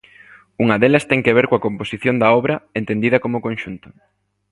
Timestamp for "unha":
0.63-0.75